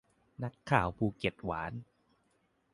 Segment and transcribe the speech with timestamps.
[0.43, 1.73] นักข่าวภูเก็ตหวาน